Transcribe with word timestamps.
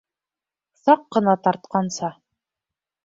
Саҡ 0.79 1.03
ҡына 1.17 1.37
тартҡанса. 1.49 2.13